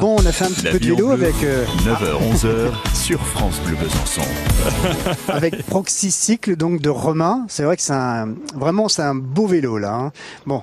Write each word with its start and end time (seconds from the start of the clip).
Bon, 0.00 0.16
on 0.18 0.26
a 0.26 0.32
fait 0.32 0.44
un 0.44 0.48
petit 0.50 0.66
peu 0.66 0.78
de 0.78 0.86
vélo 0.86 1.10
avec, 1.10 1.34
euh, 1.42 1.64
9h-11h 1.84 2.70
sur 2.94 3.20
France 3.26 3.60
Bleu 3.64 3.76
Besançon. 3.76 4.22
avec 5.28 5.64
Proxy 5.66 6.10
Cycle 6.10 6.56
donc 6.56 6.80
de 6.80 6.88
Romain. 6.90 7.44
C'est 7.48 7.62
vrai 7.62 7.76
que 7.76 7.82
c'est 7.82 7.92
un, 7.92 8.34
vraiment 8.54 8.88
c'est 8.88 9.02
un 9.02 9.14
beau 9.14 9.46
vélo 9.46 9.78
là. 9.78 9.94
hein. 9.94 10.12
Bon, 10.46 10.62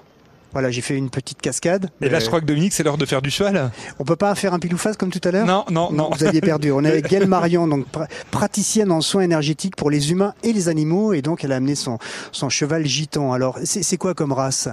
voilà, 0.54 0.72
j'ai 0.72 0.82
fait 0.82 0.96
une 0.96 1.10
petite 1.10 1.42
cascade. 1.42 1.90
Et 2.02 2.10
là, 2.10 2.20
je 2.20 2.28
crois 2.28 2.40
que 2.40 2.46
Dominique, 2.46 2.74
c'est 2.74 2.84
l'heure 2.84 2.98
de 2.98 3.06
faire 3.06 3.22
du 3.22 3.30
cheval. 3.32 3.72
on 4.00 4.04
peut 4.06 4.16
pas 4.16 4.34
faire 4.36 4.54
un 4.54 4.60
pile 4.60 4.74
ou 4.74 4.78
face 4.78 4.96
comme 4.98 5.10
tout 5.12 5.22
à 5.28 5.32
l'heure? 5.32 5.46
Non, 5.46 5.66
non, 5.70 5.92
non. 5.92 6.10
Vous 6.16 6.24
aviez 6.24 6.42
perdu. 6.42 6.72
On 6.72 6.84
est 6.84 6.90
avec 6.90 7.08
Gaëlle 7.10 7.28
Marion, 7.28 7.68
donc 7.68 7.86
pra- 7.92 8.08
praticienne 8.32 8.92
en 8.92 9.02
soins 9.02 9.22
énergétiques 9.24 9.76
pour 9.76 9.90
les 9.90 10.12
humains 10.12 10.34
et 10.44 10.54
les 10.54 10.70
animaux, 10.70 11.14
et 11.14 11.22
donc 11.22 11.44
elle 11.44 11.52
a 11.52 11.56
amené 11.58 11.76
son, 11.76 11.98
son 12.32 12.50
cheval 12.50 12.86
gitan. 12.86 13.34
Alors, 13.34 13.58
c'est 13.64 13.84
c'est 13.84 13.98
quoi 13.98 14.14
comme 14.14 14.32
race? 14.32 14.70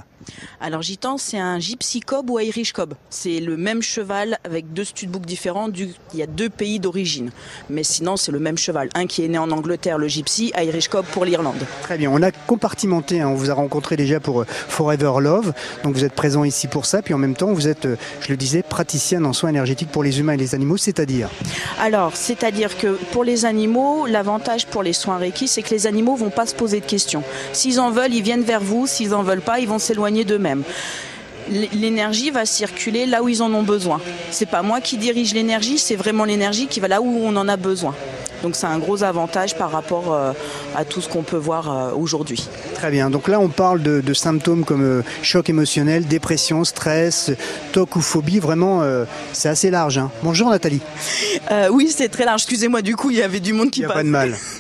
Alors 0.61 0.83
gitan, 0.83 1.17
c'est 1.17 1.39
un 1.39 1.59
gypsy 1.59 2.01
cob 2.01 2.29
ou 2.29 2.39
Irish 2.39 2.73
cob. 2.73 2.95
C'est 3.09 3.41
le 3.41 3.57
même 3.57 3.81
cheval 3.81 4.39
avec 4.45 4.73
deux 4.75 4.85
studbooks 4.85 5.25
différents. 5.25 5.69
Du... 5.69 5.89
Il 6.13 6.19
y 6.19 6.23
a 6.23 6.27
deux 6.27 6.51
pays 6.51 6.79
d'origine, 6.79 7.31
mais 7.71 7.83
sinon 7.83 8.17
c'est 8.17 8.31
le 8.31 8.39
même 8.39 8.59
cheval. 8.59 8.91
Un 8.95 9.07
qui 9.07 9.25
est 9.25 9.29
né 9.29 9.39
en 9.39 9.51
Angleterre, 9.51 9.97
le 9.97 10.09
gypsy, 10.09 10.53
Irish 10.63 10.89
cob 10.89 11.07
pour 11.07 11.25
l'Irlande. 11.25 11.57
Très 11.83 11.97
bien. 11.97 12.11
On 12.13 12.23
a 12.23 12.31
compartimenté. 12.33 13.21
hein. 13.23 13.29
On 13.29 13.35
vous 13.35 13.51
a 13.51 13.55
rencontré 13.55 13.97
déjà 13.97 14.21
pour 14.21 14.43
euh, 14.43 14.47
Forever 14.49 15.13
Love, 15.21 15.53
donc 15.85 15.95
vous 15.95 16.05
êtes 16.05 16.13
présent 16.13 16.45
ici 16.45 16.67
pour 16.67 16.87
ça. 16.87 17.03
Puis 17.03 17.15
en 17.15 17.19
même 17.19 17.35
temps, 17.35 17.53
vous 17.53 17.69
êtes, 17.69 17.87
euh, 17.87 17.97
je 18.21 18.29
le 18.29 18.37
disais, 18.37 18.63
praticienne 18.63 19.27
en 19.27 19.33
soins 19.33 19.51
énergétiques 19.51 19.91
pour 19.91 20.03
les 20.03 20.21
humains 20.21 20.35
et 20.35 20.39
les 20.39 20.55
animaux, 20.55 20.77
c'est-à-dire 20.77 21.29
Alors, 21.81 22.17
c'est-à-dire 22.17 22.77
que 22.77 22.99
pour 23.13 23.25
les 23.25 23.45
animaux, 23.45 24.07
l'avantage 24.07 24.67
pour 24.67 24.83
les 24.83 24.93
soins 24.93 25.19
Reiki, 25.19 25.49
c'est 25.49 25.63
que 25.63 25.71
les 25.71 25.87
animaux 25.87 26.17
vont 26.17 26.31
pas 26.31 26.47
se 26.47 26.55
poser 26.55 26.81
de 26.81 26.87
questions. 26.87 27.23
S'ils 27.53 27.81
en 27.81 27.91
veulent, 27.91 28.15
ils 28.15 28.23
viennent 28.23 28.43
vers 28.43 28.61
vous. 28.61 28.87
S'ils 28.87 29.15
en 29.15 29.23
veulent 29.23 29.41
pas, 29.41 29.61
ils 29.61 29.69
vont 29.69 29.79
s'éloigner 29.79 30.25
d'eux-mêmes. 30.25 30.63
L'énergie 31.49 32.31
va 32.31 32.47
circuler 32.47 33.07
là 33.07 33.23
où 33.23 33.29
ils 33.29 33.43
en 33.43 33.53
ont 33.55 33.63
besoin. 33.63 34.01
C'est 34.31 34.47
pas 34.47 34.63
moi 34.63 34.81
qui 34.81 34.99
dirige 34.99 35.35
l'énergie, 35.35 35.79
c'est 35.79 35.97
vraiment 35.97 36.25
l'énergie 36.25 36.69
qui 36.69 36.79
va 36.79 36.87
là 36.87 37.01
où 37.01 37.21
on 37.25 37.35
en 37.35 37.49
a 37.49 37.57
besoin. 37.57 37.95
Donc 38.43 38.57
c'est 38.57 38.67
un 38.67 38.79
gros 38.79 39.03
avantage 39.03 39.57
par 39.57 39.71
rapport 39.71 40.13
euh, 40.15 40.33
à 40.77 40.85
tout 40.85 41.01
ce 41.01 41.09
qu'on 41.09 41.23
peut 41.23 41.37
voir 41.37 41.71
euh, 41.71 41.93
aujourd'hui. 41.95 42.49
Très 42.75 42.91
bien. 42.91 43.11
Donc 43.11 43.29
là, 43.29 43.39
on 43.41 43.49
parle 43.49 43.83
de, 43.83 44.01
de 44.01 44.15
symptômes 44.15 44.65
comme 44.65 44.83
euh, 44.83 45.03
choc 45.23 45.49
émotionnel, 45.49 46.07
dépression, 46.07 46.65
stress, 46.65 47.31
toc 47.73 47.97
ou 47.97 48.01
phobie. 48.01 48.39
Vraiment, 48.39 48.83
euh, 48.83 49.05
c'est 49.33 49.49
assez 49.49 49.71
large. 49.71 49.99
hein. 49.99 50.11
Bonjour 50.23 50.51
Nathalie. 50.51 50.81
Euh, 51.51 51.69
oui, 51.71 51.93
c'est 51.95 52.09
très 52.09 52.25
large. 52.25 52.43
Excusez-moi, 52.43 52.83
du 52.83 52.97
coup, 52.97 53.11
il 53.11 53.19
y 53.19 53.23
avait 53.23 53.41
du 53.41 53.53
monde 53.53 53.67
Il 53.69 53.71
qui 53.71 53.81
n'y 53.81 53.87
a 53.87 53.91
pas 53.91 54.03
de 54.03 54.09
mal. 54.09 54.35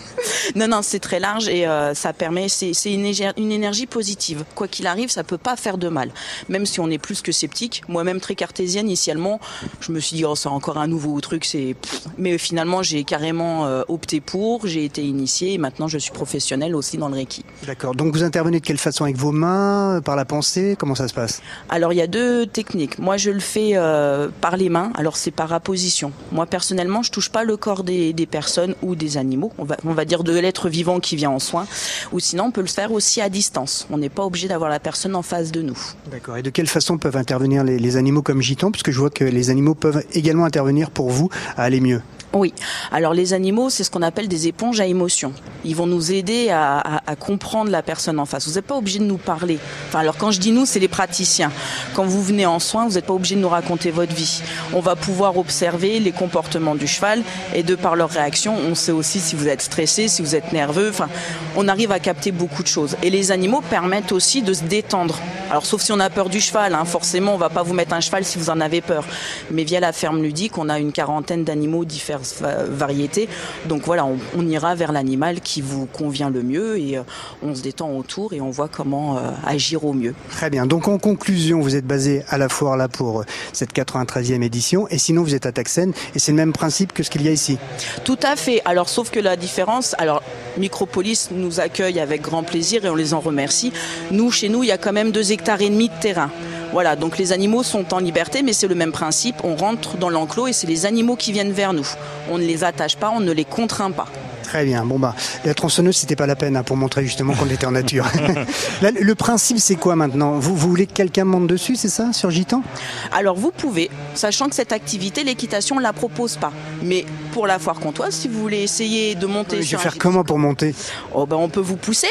Non, 0.55 0.69
non, 0.69 0.83
c'est 0.83 1.01
très 1.01 1.21
large 1.21 1.49
et 1.49 1.67
euh, 1.67 1.95
ça 1.95 2.13
permet, 2.13 2.49
c'est 2.49 2.73
une, 2.87 3.07
énergie 3.53 3.87
positive. 3.87 4.45
Quoi 4.55 4.69
qu'il 4.69 4.87
arrive, 4.87 5.11
ça 5.11 5.25
peut 5.25 5.39
pas 5.39 5.57
faire 5.57 5.79
de 5.79 5.89
mal. 5.89 6.11
Même 6.49 6.67
si 6.67 6.81
on 6.81 6.89
est 6.91 6.99
plus 6.99 7.23
que 7.23 7.33
sceptique. 7.33 7.83
Moi-même 7.89 8.21
très 8.21 8.35
cartésienne 8.35 8.87
initialement, 8.87 9.41
je 9.81 9.93
me 9.93 10.01
suis 10.01 10.17
dit 10.17 10.25
oh 10.25 10.35
c'est 10.35 10.49
encore 10.49 10.79
un 10.79 10.87
nouveau 10.87 11.21
truc, 11.21 11.45
c'est. 11.45 11.77
Mais 12.19 12.39
finalement 12.39 12.83
j'ai 12.83 13.05
carrément 13.05 13.67
euh, 13.67 13.83
opté 13.89 14.21
pour, 14.21 14.67
j'ai 14.67 14.85
été 14.85 15.03
initiée 15.03 15.55
et 15.55 15.59
maintenant 15.59 15.89
je 15.89 15.99
suis 15.99 16.13
professionnelle 16.13 16.75
aussi 16.75 16.97
dans 16.99 17.09
le 17.09 17.15
reiki. 17.15 17.45
D'accord. 17.67 17.95
Donc 17.95 18.13
vous 18.13 18.23
intervenez 18.23 18.61
de 18.61 18.65
quelle 18.65 18.79
façon? 18.79 19.05
Avec 19.05 19.17
vos 19.17 19.33
mains, 19.33 19.97
euh, 19.97 20.01
par 20.01 20.17
la 20.17 20.25
pensée? 20.25 20.77
Comment 20.79 20.95
ça 20.95 21.09
se 21.09 21.15
passe? 21.15 21.43
Alors 21.69 21.93
il 21.93 21.97
y 21.97 22.03
a 22.03 22.07
deux 22.07 22.47
techniques. 22.47 22.99
Moi 22.99 23.17
je 23.17 23.31
le 23.31 23.41
fais 23.41 23.73
euh, 23.75 24.29
par 24.41 24.57
les 24.57 24.69
mains. 24.69 24.93
Alors 24.95 25.17
c'est 25.17 25.31
par 25.31 25.53
apposition. 25.53 26.13
Moi 26.33 26.47
personnellement 26.47 27.03
je 27.03 27.11
touche 27.11 27.31
pas 27.31 27.45
le 27.45 27.57
corps 27.57 27.85
des, 27.85 28.13
des 28.13 28.27
personnes 28.27 28.75
ou 28.83 28.95
des 28.95 29.17
animaux. 29.17 29.53
On 29.59 29.65
va, 29.65 29.77
on 29.85 29.93
va 29.93 30.05
dire 30.05 30.25
de 30.25 30.33
l'être 30.41 30.69
vivant 30.69 31.01
qui 31.01 31.17
vient 31.17 31.31
en 31.31 31.39
soin. 31.39 31.67
Ou 32.13 32.21
sinon 32.21 32.45
on 32.45 32.51
peut 32.51 32.61
le 32.61 32.67
faire 32.67 32.93
aussi 32.93 33.21
à 33.21 33.29
distance. 33.29 33.87
On 33.91 33.99
n'est 33.99 34.09
pas 34.09 34.25
obligé 34.25 34.49
d'avoir 34.49 34.71
la 34.71 34.81
personne 34.81 35.15
en 35.15 35.23
face 35.23 35.53
de 35.53 35.63
nous. 35.63 35.79
D'accord. 36.11 36.37
Et 36.37 36.43
de 36.43 36.51
quelle 36.51 36.69
façon 36.69 36.99
peuvent 36.99 37.17
intervenir 37.17 37.65
les, 37.65 37.79
les 37.79 37.97
animaux 37.97 38.23
comme 38.23 38.43
gitans? 38.43 38.71
Puisque 38.71 38.91
je 38.91 38.99
vois 38.99 39.11
que 39.11 39.25
les 39.25 39.51
animaux 39.51 39.75
peuvent 39.75 40.05
également 40.13 40.45
intervenir 40.45 40.91
pour 40.91 41.11
vous 41.11 41.29
à 41.57 41.63
aller 41.63 41.81
mieux. 41.81 42.03
Oui. 42.33 42.55
Alors 42.93 43.13
les 43.13 43.33
animaux, 43.33 43.71
c'est 43.71 43.83
ce 43.83 43.91
qu'on 43.91 44.03
appelle 44.03 44.29
des 44.29 44.47
éponges 44.47 44.81
à 44.81 44.87
émotions. 44.87 45.33
Ils 45.65 45.77
vont 45.77 45.87
nous 45.87 46.13
aider 46.13 46.51
à, 46.51 47.03
comprendre 47.19 47.71
la 47.71 47.83
personne 47.83 48.19
en 48.19 48.27
face. 48.27 48.49
Vous 48.49 48.55
n'êtes 48.55 48.67
pas 48.67 48.77
obligé 48.77 48.99
de 48.99 49.05
nous 49.05 49.19
parler. 49.19 49.59
Enfin, 49.89 50.01
alors 50.01 50.17
quand 50.17 50.31
je 50.31 50.41
dis 50.41 50.53
nous, 50.53 50.67
c'est 50.67 50.79
les 50.79 50.89
praticiens. 50.89 51.53
Quand 51.95 52.05
vous 52.05 52.23
venez 52.23 52.47
en 52.47 52.59
soins, 52.59 52.87
vous 52.87 52.95
n'êtes 52.95 53.07
pas 53.07 53.15
obligé 53.15 53.35
de 53.35 53.41
nous 53.41 53.49
raconter 53.49 53.91
votre 53.91 54.15
vie. 54.15 54.43
On 54.73 54.81
va 54.81 54.97
pouvoir 54.97 55.37
observer 55.37 56.01
les 56.01 56.13
comportements 56.13 56.75
du 56.75 56.87
cheval 56.87 57.23
et 57.55 57.63
de 57.63 57.75
par 57.75 57.97
leurs 57.97 58.11
réactions, 58.11 58.57
on 58.57 58.75
sait 58.75 58.93
aussi 58.93 59.21
si 59.21 59.37
vous 59.37 59.49
êtes 59.49 59.63
stressé, 59.63 60.09
si 60.09 60.23
vous 60.23 60.35
êtes 60.35 60.53
nerveux. 60.53 60.89
Enfin, 60.91 61.09
on 61.57 61.69
arrive 61.69 61.93
à 61.93 61.99
capter 61.99 62.33
beaucoup 62.33 62.63
de 62.63 62.69
choses. 62.69 62.97
Et 63.03 63.11
les 63.11 63.33
animaux 63.33 63.63
permettent 63.69 64.13
aussi 64.13 64.43
de 64.43 64.53
se 64.53 64.63
détendre. 64.63 65.19
Alors 65.51 65.67
sauf 65.67 65.83
si 65.83 65.91
on 65.91 65.99
a 65.99 66.11
peur 66.11 66.29
du 66.29 66.41
cheval, 66.41 66.75
hein. 66.75 66.85
forcément 66.85 67.35
on 67.35 67.39
va 67.39 67.49
pas 67.51 67.65
vous 67.65 67.75
mettre 67.75 67.93
un 67.93 68.01
cheval 68.01 68.25
si 68.25 68.39
vous 68.39 68.51
en 68.51 68.61
avez 68.61 68.81
peur. 68.81 69.05
Mais 69.51 69.65
via 69.65 69.81
la 69.81 69.93
ferme 69.93 70.23
ludique, 70.23 70.59
on 70.59 70.69
a 70.69 70.79
une 70.79 70.93
quarantaine 70.93 71.43
d'animaux 71.43 71.85
diverses 71.85 72.37
va- 72.41 72.65
variétés. 72.65 73.29
Donc 73.67 73.83
voilà, 73.85 74.05
on, 74.05 74.17
on 74.39 74.47
ira 74.47 74.77
vers 74.77 74.93
l'animal 74.93 75.41
qui 75.41 75.50
vous 75.61 75.87
convient 75.87 76.31
le 76.31 76.43
mieux 76.43 76.79
et 76.79 76.99
euh, 76.99 77.03
on 77.43 77.55
se 77.55 77.63
détend 77.63 77.91
autour 77.91 78.33
et 78.33 78.41
on 78.41 78.51
voit 78.51 78.69
comment 78.69 79.19
euh, 79.19 79.31
agir 79.45 79.85
au 79.85 79.93
mieux. 79.93 80.15
Très 80.31 80.51
bien. 80.51 80.67
Donc 80.67 80.87
en 80.87 80.99
conclusion, 80.99 81.61
vous 81.61 81.75
êtes 81.75 81.87
basé 81.87 82.23
à 82.29 82.39
la 82.39 82.49
foire 82.49 82.77
là 82.77 82.89
pour 82.89 83.21
euh, 83.21 83.25
cette 83.53 83.75
93e 83.75 84.43
édition. 84.43 84.87
Et 84.89 84.99
sinon, 84.99 85.23
vous 85.23 85.35
êtes 85.35 85.47
à 85.47 85.53
Taxen. 85.53 85.93
Et 86.15 86.19
c'est 86.19 86.31
le 86.33 86.37
même 86.37 86.53
principe 86.53 86.93
que 86.93 87.03
ce 87.03 87.11
qu'il 87.11 87.23
y 87.23 87.29
a 87.29 87.33
ici. 87.33 87.59
Tout 88.05 88.19
à 88.23 88.37
fait. 88.37 88.63
Alors, 88.65 88.89
sauf 88.89 89.11
que 89.11 89.19
la 89.19 89.37
différence, 89.37 89.97
alors, 89.99 90.23
Micropolis 90.59 91.31
nous 91.33 91.59
accueille 91.61 91.99
avec 91.99 92.23
grand 92.23 92.43
plaisir 92.43 92.85
et 92.85 92.91
on 92.91 92.95
les 92.95 93.15
en 93.15 93.21
remercie. 93.21 93.73
Nous, 94.11 94.31
chez 94.31 94.49
nous, 94.49 94.63
il 94.63 94.69
y 94.69 94.73
a 94.73 94.79
quand 94.79 94.93
même 94.93 95.11
deux 95.11 95.33
hectares 95.33 95.61
et 95.61 95.71
demi 95.71 95.89
de 95.89 96.01
terrain. 96.01 96.31
Voilà, 96.73 96.95
donc 96.95 97.19
les 97.19 97.33
animaux 97.33 97.65
sont 97.65 97.93
en 97.95 97.99
liberté, 97.99 98.43
mais 98.43 98.53
c'est 98.53 98.69
le 98.69 98.77
même 98.77 98.93
principe. 98.93 99.37
On 99.43 99.57
rentre 99.57 99.97
dans 99.97 100.09
l'enclos 100.09 100.47
et 100.47 100.53
c'est 100.53 100.69
les 100.69 100.87
animaux 100.87 101.17
qui 101.17 101.33
viennent 101.33 101.51
vers 101.51 101.73
nous. 101.73 101.87
On 102.31 102.39
ne 102.39 102.45
les 102.45 102.63
attache 102.63 102.97
pas, 102.97 103.11
on 103.11 103.21
ne 103.21 103.33
les 103.33 103.45
contraint 103.45 103.91
pas. 103.91 104.07
Très 104.51 104.65
bien. 104.65 104.85
Bon 104.85 104.99
bah, 104.99 105.15
la 105.45 105.55
tronçonneuse, 105.55 105.97
c'était 105.97 106.17
pas 106.17 106.27
la 106.27 106.35
peine 106.35 106.57
hein, 106.57 106.65
pour 106.65 106.77
montrer 106.77 107.05
justement 107.05 107.35
qu'on 107.35 107.49
était 107.49 107.67
en 107.67 107.71
nature. 107.71 108.05
Là, 108.83 108.91
le 109.01 109.15
principe, 109.15 109.61
c'est 109.61 109.77
quoi 109.77 109.95
maintenant? 109.95 110.33
Vous, 110.41 110.57
vous 110.57 110.69
voulez 110.69 110.89
que 110.89 110.93
quelqu'un 110.93 111.25
monte 111.25 111.47
dessus, 111.47 111.77
c'est 111.77 111.89
ça, 111.89 112.13
sur 112.13 112.33
Gitan? 112.33 112.65
Alors 113.13 113.37
vous 113.37 113.53
pouvez, 113.53 113.91
sachant 114.15 114.49
que 114.49 114.57
cette 114.57 114.73
activité, 114.73 115.23
l'équitation 115.23 115.77
ne 115.77 115.83
la 115.83 115.93
propose 115.93 116.37
pas. 116.37 116.51
Mais 116.83 117.05
pour 117.31 117.47
la 117.47 117.61
foire 117.61 117.79
comtoise, 117.79 118.13
si 118.13 118.27
vous 118.27 118.41
voulez 118.41 118.63
essayer 118.63 119.15
de 119.15 119.27
monter 119.27 119.57
Je 119.59 119.61
vais 119.61 119.67
sur 119.69 119.79
un 119.79 119.83
faire 119.83 119.93
gypsy- 119.93 119.99
comment 119.99 120.25
pour 120.25 120.41
monter? 120.41 120.75
Oh 121.15 121.27
ben 121.27 121.37
on 121.37 121.49
peut 121.49 121.61
vous 121.61 121.77
pousser 121.77 122.09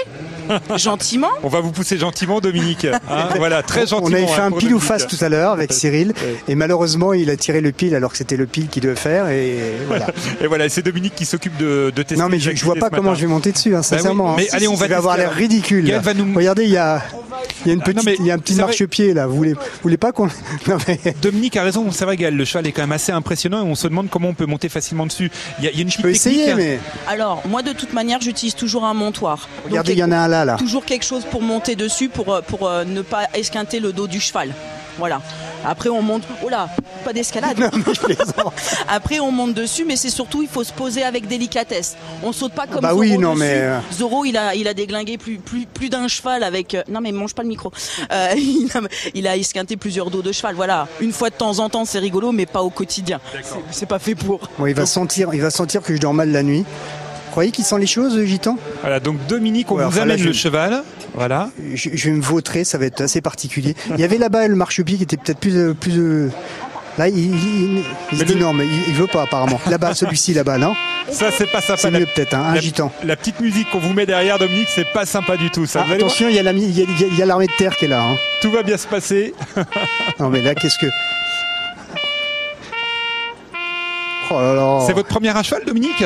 gentiment. 0.78 1.30
On 1.44 1.48
va 1.50 1.60
vous 1.62 1.72
pousser 1.72 1.98
gentiment, 1.98 2.40
Dominique. 2.40 2.86
Hein, 2.86 3.30
voilà, 3.38 3.64
très 3.64 3.88
gentiment. 3.88 4.10
On 4.10 4.14
avait 4.14 4.28
fait 4.28 4.42
hein, 4.42 4.52
un 4.54 4.58
pile 4.58 4.74
ou 4.76 4.80
face 4.80 5.08
tout 5.08 5.18
à 5.22 5.30
l'heure 5.30 5.52
avec 5.52 5.74
Cyril. 5.74 6.14
Et 6.48 6.56
malheureusement, 6.56 7.14
il 7.14 7.30
a 7.30 7.38
tiré 7.38 7.62
le 7.62 7.72
pile 7.72 7.96
alors 7.96 8.12
que 8.12 8.18
c'était 8.18 8.38
le 8.38 8.46
pile 8.46 8.68
qu'il 8.68 8.84
devait 8.84 8.96
faire. 8.96 9.30
Et 9.30 9.58
voilà. 9.88 10.08
Et 10.42 10.48
voilà, 10.48 10.70
c'est 10.70 10.82
Dominique 10.82 11.16
qui 11.16 11.26
s'occupe 11.26 11.58
de, 11.58 11.92
de 11.96 12.04
tester. 12.04 12.22
Non, 12.22 12.30
mais 12.30 12.40
je, 12.40 12.52
je 12.56 12.66
vois 12.66 12.76
pas 12.76 12.90
comment 12.90 13.16
je 13.16 13.22
vais 13.22 13.28
monter 13.28 13.52
dessus, 13.52 13.76
hein, 13.76 13.82
Bah 13.82 13.88
oui, 13.92 13.98
sincèrement. 13.98 14.36
mais 14.36 14.44
hein. 14.44 14.54
allez, 14.54 14.68
on 14.68 14.76
va 14.76 14.88
Ça 14.88 14.98
avoir 14.98 15.18
l'air 15.18 15.32
ridicule. 15.34 15.86
Gaël 15.86 16.02
va 16.02 16.14
nous- 16.14 16.34
Regardez, 16.36 16.64
il 16.64 16.72
y 16.72 16.78
a, 16.78 17.02
il 17.66 17.68
y 17.68 17.72
a 17.72 17.74
une 17.74 17.82
Ah, 17.84 17.88
non, 17.90 17.94
petite, 17.94 18.06
mais 18.06 18.16
il 18.20 18.26
y 18.26 18.32
a 18.32 18.34
un 18.36 18.40
petit 18.40 18.56
marchepied 18.56 19.14
là. 19.14 19.28
Vous 19.28 19.36
voulez, 19.36 19.54
vous 19.54 19.60
voulez 19.84 19.98
pas 19.98 20.12
qu'on. 20.12 20.28
Non, 20.68 20.78
mais- 20.88 21.00
Dominique 21.22 21.58
a 21.58 21.64
raison, 21.64 21.92
c'est 21.92 22.06
vrai, 22.06 22.18
Gaël, 22.18 22.36
le 22.36 22.46
cheval 22.46 22.68
est 22.68 22.72
quand 22.72 22.82
même 22.84 22.92
assez 22.92 23.12
impressionnant 23.12 23.66
et 23.66 23.70
on 23.70 23.76
se 23.76 23.88
demande 23.88 24.10
comment 24.10 24.30
on 24.30 24.34
peut 24.34 24.46
monter 24.46 24.70
facilement 24.70 25.06
dessus. 25.06 25.32
Il 25.60 25.66
y 25.66 25.68
a, 25.68 25.72
il 25.72 25.78
y 25.78 25.80
a 25.80 25.84
une 25.84 25.90
Je 25.92 25.98
peux 25.98 26.12
technique. 26.12 26.16
essayer, 26.40 26.54
mais 26.56 26.80
Alors 27.08 27.42
moi 27.48 27.62
de 27.62 27.74
toute 27.74 27.94
manière 27.94 28.22
j'utilise 28.22 28.56
toujours 28.56 28.86
un 28.86 28.94
montoir. 28.94 29.48
Regardez, 29.66 29.94
il 29.94 30.00
y 30.00 30.04
en 30.04 30.12
a 30.12 30.18
un 30.18 30.28
là, 30.28 30.46
là. 30.46 30.56
toujours 30.58 30.86
quelque 30.86 31.06
chose 31.06 31.24
pour 31.30 31.42
monter 31.42 31.76
dessus 31.76 32.10
pour, 32.10 32.34
euh, 32.34 32.42
pour 32.42 32.68
euh, 32.68 32.84
ne 32.86 33.02
pas 33.02 33.24
esquinter 33.34 33.80
le 33.80 33.92
dos 33.94 34.08
du 34.08 34.20
cheval. 34.20 34.54
Voilà. 34.98 35.22
Après 35.66 35.90
on 35.90 36.02
monte. 36.02 36.24
Oh 36.44 36.50
là, 36.50 36.70
pas 37.03 37.14
d'escalade. 37.14 37.58
Je 37.74 38.00
plaisante. 38.00 38.53
Après 38.88 39.20
on 39.20 39.31
monte 39.31 39.53
dessus, 39.53 39.86
mais 39.86 39.96
c'est 39.96 40.09
surtout 40.09 40.42
il 40.42 40.47
faut 40.47 40.64
se 40.64 40.72
poser 40.74 41.03
avec 41.03 41.28
délicatesse. 41.28 41.96
On 42.24 42.31
saute 42.31 42.53
pas 42.53 42.66
comme 42.68 42.81
Bah 42.81 42.90
Zorro 42.90 43.02
oui, 43.02 43.18
non, 43.18 43.31
dessus. 43.34 43.40
mais, 43.42 43.53
euh, 43.56 43.80
Zorro 43.94 44.25
il 44.25 44.38
a 44.38 44.56
il 44.56 44.68
a 44.68 44.74
déglingué 44.74 45.18
plus 45.18 45.38
plus 45.38 45.66
plus 45.66 45.90
d'un 45.90 46.08
cheval 46.08 46.44
avec. 46.44 46.75
euh, 46.75 46.84
Non 46.90 47.02
mais 47.02 47.12
mange 47.12 47.34
pas 47.36 47.42
le 47.44 47.50
micro. 47.50 47.72
Euh, 48.12 48.30
il, 48.38 48.70
a, 48.74 48.81
il 49.14 49.28
a 49.28 49.36
esquinté 49.38 49.75
plusieurs 49.78 50.09
dos 50.09 50.22
de 50.22 50.31
cheval. 50.31 50.56
Voilà. 50.56 50.88
Une 51.00 51.12
fois 51.12 51.30
de 51.30 51.36
temps 51.36 51.59
en 51.59 51.70
temps 51.70 51.86
c'est 51.86 52.00
rigolo, 52.00 52.31
mais 52.31 52.46
pas 52.46 52.62
au 52.64 52.70
quotidien. 52.70 53.20
C'est- 53.44 53.56
C'est 53.72 53.85
pas 53.85 54.00
fait 54.00 54.16
pour. 54.16 54.40
Bon, 54.58 54.66
il 54.66 54.73
va 54.76 54.85
sentir, 54.85 55.29
il 55.34 55.41
va 55.41 55.50
sentir 55.52 55.82
que 55.82 55.94
je 55.96 56.00
dors 56.00 56.14
mal 56.14 56.32
la 56.32 56.44
nuit. 56.44 56.66
Vous 57.29 57.31
croyez 57.31 57.52
qu'il 57.52 57.64
sent 57.64 57.78
les 57.79 57.85
choses, 57.87 58.17
le 58.17 58.26
gitan? 58.26 58.58
Voilà, 58.81 58.99
donc 58.99 59.17
Dominique, 59.28 59.72
on 59.72 59.76
Ouais, 59.76 59.84
vous 59.84 59.90
enfin, 59.90 59.97
là, 59.99 60.03
amène 60.14 60.17
je- 60.17 60.28
le 60.29 60.34
cheval. 60.34 60.84
Voilà. 61.14 61.49
je, 61.76 61.90
je 61.93 62.09
vais 62.09 62.16
me 62.16 62.22
vautrer, 62.22 62.64
ça 62.64 62.78
va 62.79 62.85
être 62.85 63.02
assez 63.02 63.22
particulier. 63.22 63.76
Il 63.93 63.99
y 63.99 64.03
avait 64.03 64.17
là-bas 64.17 64.47
le 64.47 64.55
marchepied 64.55 64.97
qui 64.97 65.03
était 65.03 65.17
peut-être 65.17 65.40
plus, 65.40 65.55
euh, 65.55 65.73
plus. 65.73 65.97
euh, 65.97 66.29
Là, 66.97 67.08
il, 67.08 67.17
il- 67.17 67.78
il- 67.78 67.84
il 68.11 68.17
se 68.17 68.23
dit 68.26 68.34
le- 68.34 68.41
non, 68.41 68.52
mais 68.52 68.66
il, 68.66 68.90
il 68.90 68.93
veut 68.93 69.08
pas 69.08 69.22
apparemment. 69.22 69.58
Là-bas, 69.70 69.93
celui-ci 69.93 70.34
là-bas, 70.34 70.58
non? 70.58 70.73
Ça, 71.09 71.31
c'est 71.31 71.49
pas 71.49 71.61
sympa. 71.61 71.78
C'est 71.79 71.91
mieux 71.91 72.05
peut-être, 72.14 72.34
hein, 72.34 72.43
un 72.49 72.55
la, 72.55 72.59
gitan. 72.61 72.91
la 73.05 73.16
petite 73.16 73.40
musique 73.40 73.70
qu'on 73.72 73.79
vous 73.79 73.93
met 73.93 74.05
derrière, 74.05 74.37
Dominique, 74.37 74.67
c'est 74.73 74.91
pas 74.91 75.05
sympa 75.05 75.37
du 75.37 75.49
tout. 75.49 75.66
Ça, 75.66 75.85
Ah, 75.87 75.93
attention, 75.93 76.28
il 76.28 76.35
y 76.35 76.40
a 76.40 76.43
la 76.43 76.52
mi- 76.52 76.64
il 76.66 76.78
y 76.78 76.82
a- 76.82 76.85
il 76.90 76.99
y 76.99 77.03
a- 77.03 77.08
il 77.08 77.17
y 77.17 77.22
a 77.22 77.25
l'armée 77.25 77.47
de 77.47 77.53
terre 77.58 77.78
qui 77.78 77.85
est 77.85 77.90
là. 77.90 78.02
hein. 78.03 78.16
tout 78.41 78.52
va 78.52 78.64
bien 78.64 78.75
se 78.78 78.87
passer. 78.87 79.34
Non, 80.20 80.29
mais 80.29 80.41
là, 80.41 80.55
qu'est-ce 80.55 80.78
que. 80.79 80.87
Oh 84.32 84.40
là 84.41 84.53
là. 84.53 84.79
C'est 84.85 84.93
votre 84.93 85.08
première 85.08 85.37
à 85.37 85.43
cheval, 85.43 85.64
Dominique? 85.66 86.03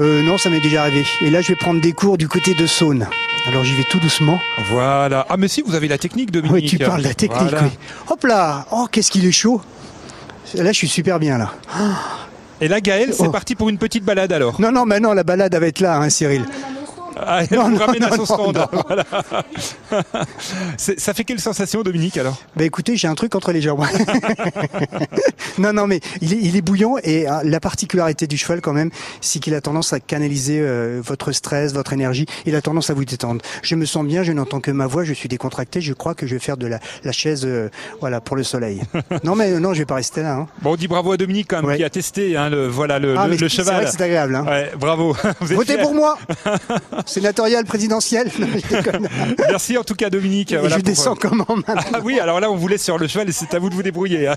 Euh, 0.00 0.22
non, 0.22 0.38
ça 0.38 0.48
m'est 0.50 0.60
déjà 0.60 0.82
arrivé. 0.82 1.04
Et 1.22 1.30
là, 1.30 1.40
je 1.42 1.48
vais 1.48 1.56
prendre 1.56 1.80
des 1.80 1.92
cours 1.92 2.16
du 2.16 2.26
côté 2.28 2.54
de 2.54 2.66
Saône. 2.66 3.06
Alors, 3.46 3.64
j'y 3.64 3.74
vais 3.74 3.84
tout 3.84 4.00
doucement. 4.00 4.40
Voilà. 4.70 5.26
Ah, 5.28 5.36
mais 5.36 5.48
si, 5.48 5.62
vous 5.62 5.74
avez 5.74 5.88
la 5.88 5.98
technique, 5.98 6.30
Dominique. 6.30 6.52
Oui, 6.54 6.66
tu 6.66 6.78
parles 6.78 7.02
de 7.02 7.08
la 7.08 7.14
technique, 7.14 7.40
Voilà. 7.50 7.62
oui. 7.64 7.70
Hop 8.08 8.24
là 8.24 8.66
Oh, 8.70 8.86
qu'est-ce 8.90 9.10
qu'il 9.10 9.26
est 9.26 9.32
chaud 9.32 9.60
Là, 10.54 10.72
je 10.72 10.76
suis 10.78 10.88
super 10.88 11.18
bien 11.18 11.38
là. 11.38 11.52
Et 12.60 12.68
là, 12.68 12.80
Gaël, 12.80 13.10
c'est 13.12 13.26
Oh. 13.28 13.30
parti 13.30 13.54
pour 13.54 13.68
une 13.68 13.78
petite 13.78 14.04
balade 14.04 14.32
alors. 14.32 14.60
Non, 14.60 14.72
non, 14.72 14.84
maintenant 14.84 15.14
la 15.14 15.22
balade 15.22 15.54
elle 15.54 15.60
va 15.60 15.66
être 15.68 15.80
là, 15.80 15.96
hein, 15.98 16.10
Cyril. 16.10 16.44
Ah, 17.26 17.42
elle 17.50 17.56
Non, 17.58 17.64
vous 17.64 17.70
non, 17.70 17.78
ramène 17.86 18.04
à 18.04 18.16
son 18.16 18.24
stand. 18.24 18.66
Voilà. 18.86 19.04
Ça 20.76 21.14
fait 21.14 21.24
quelle 21.24 21.40
sensation, 21.40 21.82
Dominique, 21.82 22.16
alors? 22.16 22.40
Bah 22.56 22.64
écoutez, 22.64 22.96
j'ai 22.96 23.08
un 23.08 23.14
truc 23.14 23.34
entre 23.34 23.52
les 23.52 23.60
jambes. 23.62 23.84
non, 25.58 25.72
non, 25.72 25.86
mais 25.86 26.00
il 26.20 26.32
est, 26.32 26.38
il 26.40 26.56
est 26.56 26.62
bouillant 26.62 26.96
et 27.02 27.28
euh, 27.28 27.40
la 27.44 27.60
particularité 27.60 28.26
du 28.26 28.36
cheval 28.36 28.60
quand 28.60 28.72
même, 28.72 28.90
c'est 29.20 29.38
qu'il 29.38 29.54
a 29.54 29.60
tendance 29.60 29.92
à 29.92 30.00
canaliser 30.00 30.58
euh, 30.60 31.00
votre 31.04 31.32
stress, 31.32 31.72
votre 31.72 31.92
énergie. 31.92 32.26
Il 32.46 32.54
a 32.54 32.62
tendance 32.62 32.90
à 32.90 32.94
vous 32.94 33.04
détendre. 33.04 33.42
Je 33.62 33.74
me 33.74 33.84
sens 33.84 34.04
bien, 34.06 34.22
je 34.22 34.32
n'entends 34.32 34.60
que 34.60 34.70
ma 34.70 34.86
voix, 34.86 35.04
je 35.04 35.12
suis 35.12 35.28
décontracté. 35.28 35.80
Je 35.80 35.92
crois 35.92 36.14
que 36.14 36.26
je 36.26 36.34
vais 36.34 36.40
faire 36.40 36.56
de 36.56 36.66
la, 36.66 36.78
la 37.04 37.12
chaise, 37.12 37.42
euh, 37.44 37.68
voilà, 38.00 38.20
pour 38.20 38.36
le 38.36 38.42
soleil. 38.42 38.82
non, 39.24 39.34
mais 39.36 39.52
euh, 39.52 39.60
non, 39.60 39.74
je 39.74 39.80
vais 39.80 39.86
pas 39.86 39.96
rester 39.96 40.22
là. 40.22 40.34
Hein. 40.34 40.46
Bon, 40.62 40.72
on 40.72 40.76
dit 40.76 40.88
bravo 40.88 41.12
à 41.12 41.16
Dominique 41.16 41.48
quand 41.50 41.56
même, 41.56 41.66
Ouais. 41.66 41.76
qui 41.76 41.84
a 41.84 41.90
testé 41.90 42.36
hein, 42.36 42.48
le, 42.50 42.66
voilà, 42.66 42.98
le, 42.98 43.14
Ah, 43.16 43.24
le- 43.26 43.32
mais 43.32 43.36
le 43.36 43.48
c'est 43.48 43.62
vrai 43.62 43.72
cheval. 43.72 43.84
que 43.84 43.90
c'est 43.90 44.02
agréable. 44.02 44.34
Hein. 44.34 44.44
Ouais, 44.46 44.72
bravo. 44.78 45.14
Vous 45.40 45.54
Votez 45.56 45.74
fiers. 45.74 45.82
pour 45.82 45.94
moi, 45.94 46.18
sénatorial, 47.10 47.64
présidentiel. 47.64 48.30
Non, 48.40 48.46
je 48.54 48.76
déconne. 48.76 49.08
Merci 49.48 49.76
en 49.76 49.84
tout 49.84 49.94
cas, 49.94 50.08
Dominique. 50.08 50.52
Voilà, 50.52 50.68
je 50.70 50.74
pour- 50.76 50.82
descends 50.84 51.14
comment 51.14 51.46
maintenant 51.48 51.82
Ah 51.92 52.00
oui, 52.02 52.18
alors 52.18 52.40
là, 52.40 52.50
on 52.50 52.56
vous 52.56 52.68
laisse 52.68 52.82
sur 52.82 52.96
le 52.96 53.06
cheval 53.06 53.28
et 53.28 53.32
c'est 53.32 53.52
à 53.54 53.58
vous 53.58 53.68
de 53.68 53.74
vous 53.74 53.82
débrouiller. 53.82 54.30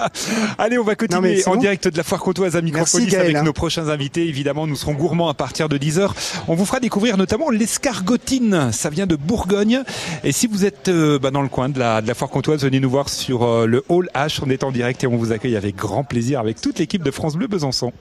Allez, 0.58 0.78
on 0.78 0.84
va 0.84 0.94
continuer 0.96 1.42
en 1.46 1.52
bon 1.54 1.60
direct 1.60 1.86
de 1.88 1.96
la 1.96 2.02
foire 2.02 2.20
côtoise 2.20 2.56
à 2.56 2.62
Micropolis 2.62 3.06
Gaël, 3.06 3.26
avec 3.26 3.36
hein. 3.36 3.42
nos 3.42 3.52
prochains 3.52 3.88
invités. 3.88 4.26
Évidemment, 4.26 4.66
nous 4.66 4.76
serons 4.76 4.94
gourmands 4.94 5.28
à 5.28 5.34
partir 5.34 5.68
de 5.68 5.78
10h. 5.78 6.10
On 6.48 6.54
vous 6.54 6.64
fera 6.64 6.80
découvrir 6.80 7.16
notamment 7.16 7.50
l'escargotine. 7.50 8.72
Ça 8.72 8.90
vient 8.90 9.06
de 9.06 9.16
Bourgogne. 9.16 9.82
Et 10.24 10.32
si 10.32 10.46
vous 10.46 10.64
êtes 10.64 10.88
euh, 10.88 11.18
bah, 11.18 11.30
dans 11.30 11.42
le 11.42 11.48
coin 11.48 11.68
de 11.68 11.78
la, 11.78 12.00
de 12.02 12.08
la 12.08 12.14
foire 12.14 12.30
côtoise, 12.30 12.62
venez 12.62 12.80
nous 12.80 12.90
voir 12.90 13.08
sur 13.08 13.44
euh, 13.44 13.66
le 13.66 13.84
Hall 13.88 14.08
H. 14.14 14.40
On 14.44 14.50
est 14.50 14.64
en 14.64 14.72
direct 14.72 15.04
et 15.04 15.06
on 15.06 15.16
vous 15.16 15.32
accueille 15.32 15.56
avec 15.56 15.76
grand 15.76 16.02
plaisir 16.04 16.40
avec 16.40 16.60
toute 16.60 16.78
l'équipe 16.78 17.02
de 17.02 17.10
France 17.10 17.36
Bleu 17.36 17.46
Besançon. 17.46 17.92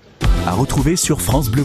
À 0.48 0.52
retrouver 0.52 0.96
sur 0.96 1.22
FranceBleu.fr. 1.22 1.62